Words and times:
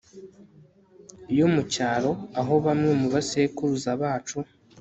yo 1.37 1.47
mu 1.53 1.61
cyaro 1.73 2.11
aho 2.39 2.53
bamwe 2.65 2.91
mu 2.99 3.07
basekuruza 3.13 3.89
bacu 4.01 4.37